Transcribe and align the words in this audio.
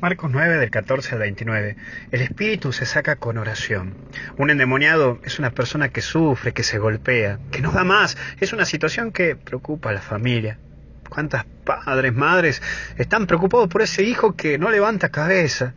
Marcos 0.00 0.30
9 0.30 0.56
del 0.56 0.70
14 0.70 1.14
al 1.14 1.20
29. 1.20 1.76
El 2.10 2.22
espíritu 2.22 2.72
se 2.72 2.86
saca 2.86 3.16
con 3.16 3.36
oración. 3.36 3.94
Un 4.38 4.48
endemoniado 4.48 5.18
es 5.24 5.38
una 5.38 5.50
persona 5.50 5.90
que 5.90 6.00
sufre, 6.00 6.54
que 6.54 6.62
se 6.62 6.78
golpea, 6.78 7.38
que 7.50 7.60
no 7.60 7.70
da 7.70 7.84
más. 7.84 8.16
Es 8.40 8.54
una 8.54 8.64
situación 8.64 9.12
que 9.12 9.36
preocupa 9.36 9.90
a 9.90 9.92
la 9.92 10.00
familia. 10.00 10.58
¿Cuántas 11.10 11.44
padres, 11.66 12.14
madres 12.14 12.62
están 12.96 13.26
preocupados 13.26 13.68
por 13.68 13.82
ese 13.82 14.02
hijo 14.02 14.36
que 14.36 14.56
no 14.56 14.70
levanta 14.70 15.10
cabeza, 15.10 15.74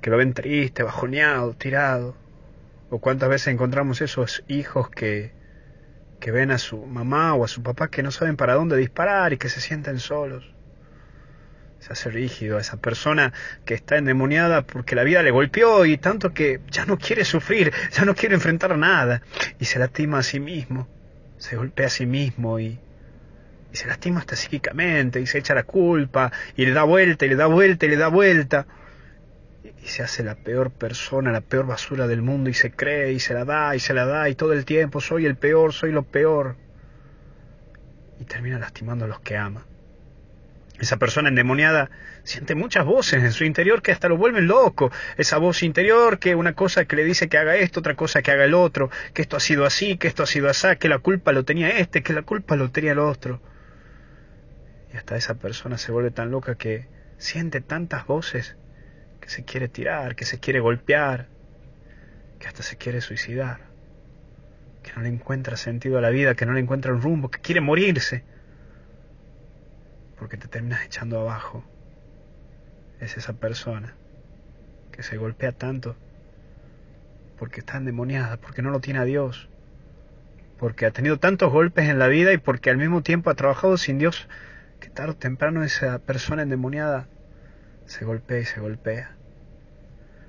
que 0.00 0.08
lo 0.08 0.16
ven 0.16 0.32
triste, 0.32 0.82
bajoneado, 0.82 1.52
tirado? 1.52 2.16
¿O 2.88 2.98
cuántas 2.98 3.28
veces 3.28 3.48
encontramos 3.48 4.00
esos 4.00 4.42
hijos 4.48 4.88
que, 4.88 5.34
que 6.18 6.30
ven 6.30 6.50
a 6.50 6.56
su 6.56 6.86
mamá 6.86 7.34
o 7.34 7.44
a 7.44 7.48
su 7.48 7.62
papá 7.62 7.88
que 7.88 8.02
no 8.02 8.10
saben 8.10 8.36
para 8.36 8.54
dónde 8.54 8.78
disparar 8.78 9.34
y 9.34 9.36
que 9.36 9.50
se 9.50 9.60
sienten 9.60 9.98
solos? 9.98 10.54
Se 11.84 11.92
hace 11.92 12.08
rígido 12.08 12.56
a 12.56 12.62
esa 12.62 12.78
persona 12.78 13.34
que 13.66 13.74
está 13.74 13.98
endemoniada 13.98 14.62
porque 14.62 14.96
la 14.96 15.04
vida 15.04 15.22
le 15.22 15.30
golpeó 15.30 15.84
y 15.84 15.98
tanto 15.98 16.32
que 16.32 16.60
ya 16.70 16.86
no 16.86 16.96
quiere 16.96 17.26
sufrir, 17.26 17.74
ya 17.92 18.06
no 18.06 18.14
quiere 18.14 18.36
enfrentar 18.36 18.78
nada. 18.78 19.20
Y 19.60 19.66
se 19.66 19.78
lastima 19.78 20.18
a 20.18 20.22
sí 20.22 20.40
mismo, 20.40 20.88
se 21.36 21.56
golpea 21.56 21.88
a 21.88 21.90
sí 21.90 22.06
mismo 22.06 22.58
y, 22.58 22.80
se 23.72 23.86
lastima 23.86 24.20
hasta 24.20 24.34
psíquicamente 24.34 25.20
y 25.20 25.26
se 25.26 25.38
echa 25.38 25.52
la 25.52 25.64
culpa 25.64 26.32
y 26.56 26.64
le 26.64 26.72
da 26.72 26.84
vuelta 26.84 27.26
y 27.26 27.28
le 27.28 27.36
da 27.36 27.46
vuelta 27.46 27.84
y 27.84 27.88
le 27.90 27.96
da 27.96 28.08
vuelta. 28.08 28.66
Y 29.82 29.86
se 29.86 30.02
hace 30.02 30.22
la 30.22 30.36
peor 30.36 30.70
persona, 30.70 31.32
la 31.32 31.42
peor 31.42 31.66
basura 31.66 32.06
del 32.06 32.22
mundo 32.22 32.48
y 32.48 32.54
se 32.54 32.70
cree 32.70 33.12
y 33.12 33.20
se 33.20 33.34
la 33.34 33.44
da 33.44 33.76
y 33.76 33.80
se 33.80 33.92
la 33.92 34.06
da 34.06 34.30
y 34.30 34.36
todo 34.36 34.54
el 34.54 34.64
tiempo 34.64 35.02
soy 35.02 35.26
el 35.26 35.36
peor, 35.36 35.74
soy 35.74 35.92
lo 35.92 36.04
peor. 36.04 36.56
Y 38.18 38.24
termina 38.24 38.58
lastimando 38.58 39.04
a 39.04 39.08
los 39.08 39.20
que 39.20 39.36
ama. 39.36 39.66
Esa 40.80 40.96
persona 40.96 41.28
endemoniada 41.28 41.88
siente 42.24 42.54
muchas 42.54 42.84
voces 42.84 43.22
en 43.22 43.32
su 43.32 43.44
interior 43.44 43.80
que 43.80 43.92
hasta 43.92 44.08
lo 44.08 44.16
vuelven 44.16 44.48
loco. 44.48 44.90
Esa 45.16 45.38
voz 45.38 45.62
interior 45.62 46.18
que 46.18 46.34
una 46.34 46.54
cosa 46.54 46.84
que 46.84 46.96
le 46.96 47.04
dice 47.04 47.28
que 47.28 47.38
haga 47.38 47.56
esto, 47.56 47.80
otra 47.80 47.94
cosa 47.94 48.22
que 48.22 48.32
haga 48.32 48.44
el 48.44 48.54
otro, 48.54 48.90
que 49.12 49.22
esto 49.22 49.36
ha 49.36 49.40
sido 49.40 49.64
así, 49.64 49.96
que 49.96 50.08
esto 50.08 50.24
ha 50.24 50.26
sido 50.26 50.48
así, 50.50 50.68
que 50.78 50.88
la 50.88 50.98
culpa 50.98 51.32
lo 51.32 51.44
tenía 51.44 51.78
este, 51.78 52.02
que 52.02 52.12
la 52.12 52.22
culpa 52.22 52.56
lo 52.56 52.70
tenía 52.70 52.92
el 52.92 52.98
otro. 52.98 53.40
Y 54.92 54.96
hasta 54.96 55.16
esa 55.16 55.34
persona 55.34 55.78
se 55.78 55.92
vuelve 55.92 56.10
tan 56.10 56.30
loca 56.30 56.56
que 56.56 56.88
siente 57.18 57.60
tantas 57.60 58.06
voces 58.06 58.56
que 59.20 59.28
se 59.28 59.44
quiere 59.44 59.68
tirar, 59.68 60.16
que 60.16 60.24
se 60.24 60.40
quiere 60.40 60.58
golpear, 60.58 61.28
que 62.40 62.48
hasta 62.48 62.64
se 62.64 62.76
quiere 62.76 63.00
suicidar, 63.00 63.60
que 64.82 64.92
no 64.96 65.02
le 65.02 65.08
encuentra 65.08 65.56
sentido 65.56 65.98
a 65.98 66.00
la 66.00 66.10
vida, 66.10 66.34
que 66.34 66.46
no 66.46 66.52
le 66.52 66.60
encuentra 66.60 66.92
un 66.92 67.00
rumbo, 67.00 67.30
que 67.30 67.40
quiere 67.40 67.60
morirse 67.60 68.24
porque 70.24 70.38
te 70.38 70.48
terminas 70.48 70.82
echando 70.86 71.20
abajo, 71.20 71.62
es 72.98 73.18
esa 73.18 73.34
persona 73.34 73.94
que 74.90 75.02
se 75.02 75.18
golpea 75.18 75.52
tanto 75.52 75.96
porque 77.38 77.60
está 77.60 77.76
endemoniada, 77.76 78.38
porque 78.38 78.62
no 78.62 78.70
lo 78.70 78.80
tiene 78.80 79.00
a 79.00 79.04
Dios, 79.04 79.50
porque 80.58 80.86
ha 80.86 80.92
tenido 80.92 81.18
tantos 81.18 81.52
golpes 81.52 81.90
en 81.90 81.98
la 81.98 82.08
vida 82.08 82.32
y 82.32 82.38
porque 82.38 82.70
al 82.70 82.78
mismo 82.78 83.02
tiempo 83.02 83.28
ha 83.28 83.34
trabajado 83.34 83.76
sin 83.76 83.98
Dios, 83.98 84.26
que 84.80 84.88
tarde 84.88 85.10
o 85.10 85.16
temprano 85.16 85.62
esa 85.62 85.98
persona 85.98 86.40
endemoniada 86.40 87.06
se 87.84 88.06
golpea 88.06 88.38
y 88.38 88.46
se 88.46 88.60
golpea. 88.60 89.16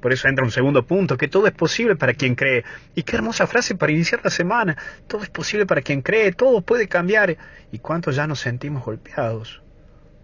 Por 0.00 0.12
eso 0.12 0.26
entra 0.26 0.44
un 0.44 0.50
segundo 0.50 0.84
punto, 0.84 1.16
que 1.16 1.28
todo 1.28 1.46
es 1.46 1.52
posible 1.52 1.94
para 1.94 2.14
quien 2.14 2.34
cree. 2.34 2.64
Y 2.96 3.04
qué 3.04 3.14
hermosa 3.14 3.46
frase 3.46 3.76
para 3.76 3.92
iniciar 3.92 4.20
la 4.24 4.30
semana. 4.30 4.76
Todo 5.06 5.22
es 5.22 5.30
posible 5.30 5.64
para 5.64 5.80
quien 5.80 6.02
cree, 6.02 6.32
todo 6.32 6.60
puede 6.62 6.88
cambiar. 6.88 7.36
¿Y 7.70 7.78
cuántos 7.78 8.16
ya 8.16 8.26
nos 8.26 8.40
sentimos 8.40 8.84
golpeados? 8.84 9.62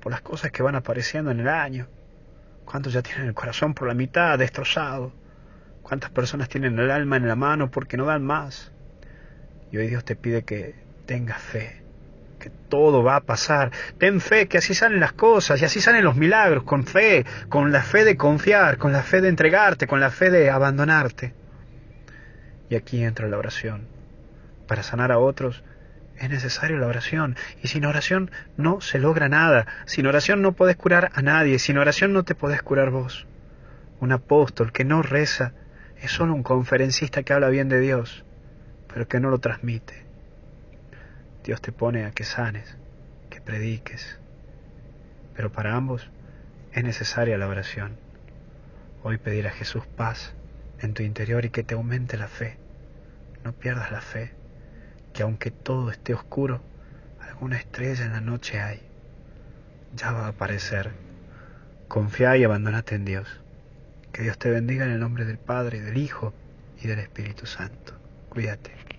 Por 0.03 0.11
las 0.11 0.21
cosas 0.21 0.51
que 0.51 0.63
van 0.63 0.75
apareciendo 0.75 1.31
en 1.31 1.41
el 1.41 1.49
año. 1.49 1.87
¿Cuántos 2.65 2.93
ya 2.93 3.03
tienen 3.03 3.27
el 3.29 3.35
corazón 3.35 3.73
por 3.73 3.87
la 3.87 3.95
mitad 3.95 4.37
destrozado? 4.37 5.13
¿Cuántas 5.83 6.11
personas 6.11 6.49
tienen 6.49 6.79
el 6.79 6.91
alma 6.91 7.17
en 7.17 7.29
la 7.29 7.37
mano 7.37 7.71
porque 7.71 7.97
no 7.97 8.05
dan 8.07 8.25
más? 8.25 8.73
Y 9.71 9.79
hoy 9.79 9.87
Dios 9.87 10.05
te 10.05 10.17
pide 10.17 10.43
que 10.43 10.75
tengas 11.07 11.41
fe, 11.41 11.83
que 12.41 12.51
todo 12.69 13.05
va 13.05 13.17
a 13.17 13.21
pasar. 13.21 13.71
Ten 13.99 14.21
fe, 14.21 14.49
que 14.49 14.59
así 14.59 14.75
salen 14.75 14.99
las 14.99 15.13
cosas 15.13 15.63
y 15.63 15.65
así 15.65 15.81
salen 15.81 16.05
los 16.05 16.17
milagros, 16.17 16.65
con 16.65 16.85
fe, 16.85 17.25
con 17.49 17.71
la 17.71 17.83
fe 17.83 18.05
de 18.05 18.17
confiar, 18.17 18.79
con 18.79 18.93
la 18.93 19.03
fe 19.03 19.21
de 19.21 19.29
entregarte, 19.29 19.87
con 19.87 20.01
la 20.01 20.11
fe 20.11 20.31
de 20.31 20.51
abandonarte. 20.51 21.33
Y 22.69 22.75
aquí 22.75 23.05
entra 23.05 23.29
la 23.29 23.39
oración, 23.39 23.87
para 24.67 24.83
sanar 24.83 25.13
a 25.13 25.19
otros 25.19 25.63
es 26.23 26.31
necesario 26.31 26.79
la 26.79 26.87
oración. 26.87 27.37
Y 27.63 27.69
sin 27.69 27.85
oración 27.85 28.31
no 28.57 28.81
se 28.81 29.01
logra 29.01 29.29
nada. 29.29 29.67
Sin 29.87 30.07
oración 30.07 30.41
no 30.41 30.53
puedes 30.53 30.77
curar 30.77 31.11
a 31.15 31.21
nadie. 31.21 31.59
Sin 31.59 31.79
oración 31.79 32.13
no 32.13 32.23
te 32.23 32.37
podés 32.37 32.63
curar 32.63 32.91
vos. 32.91 33.27
Un 33.99 34.13
apóstol 34.13 34.71
que 34.71 34.85
no 34.85 35.03
reza 35.03 35.53
es 36.01 36.13
solo 36.13 36.33
un 36.33 36.45
conferencista 36.45 37.25
que 37.25 37.33
habla 37.33 37.49
bien 37.49 37.69
de 37.69 37.81
Dios, 37.81 38.25
pero 38.87 39.09
que 39.09 39.19
no 39.19 39.31
lo 39.31 39.39
transmite. 39.39 40.05
Dios 41.43 41.61
te 41.61 41.73
pone 41.73 42.05
a 42.05 42.13
que 42.13 42.23
sanes, 42.23 42.77
que 43.29 43.41
prediques. 43.41 44.21
Pero 45.35 45.51
para 45.51 45.75
ambos 45.75 46.09
es 46.73 46.85
necesaria 46.85 47.37
la 47.37 47.49
oración. 47.49 47.97
Hoy 49.03 49.19
pedir 49.19 49.49
a 49.49 49.51
Jesús 49.51 49.85
paz 49.89 50.35
en 50.79 50.95
tu 50.95 51.03
interior 51.03 51.45
y 51.45 51.51
que 51.51 51.65
te 51.65 51.75
aumente 51.75 52.17
la 52.17 52.29
fe. 52.29 52.59
No 53.43 53.53
pierdas 53.53 53.91
la 53.91 54.01
fe 54.01 54.41
que 55.13 55.23
aunque 55.23 55.51
todo 55.51 55.91
esté 55.91 56.15
oscuro, 56.15 56.61
alguna 57.21 57.57
estrella 57.57 58.05
en 58.05 58.13
la 58.13 58.21
noche 58.21 58.61
hay. 58.61 58.81
Ya 59.95 60.13
va 60.13 60.27
a 60.27 60.29
aparecer. 60.29 60.93
Confía 61.89 62.37
y 62.37 62.45
abandonate 62.45 62.95
en 62.95 63.05
Dios. 63.05 63.41
Que 64.13 64.23
Dios 64.23 64.39
te 64.39 64.51
bendiga 64.51 64.85
en 64.85 64.93
el 64.93 65.01
nombre 65.01 65.25
del 65.25 65.39
Padre, 65.39 65.81
del 65.81 65.99
Hijo 65.99 66.33
y 66.81 66.87
del 66.87 66.99
Espíritu 66.99 67.47
Santo. 67.47 67.95
Cuídate. 68.29 68.92